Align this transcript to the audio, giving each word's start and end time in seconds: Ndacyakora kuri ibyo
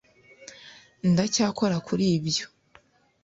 Ndacyakora 1.11 1.77
kuri 1.87 2.05
ibyo 2.17 2.45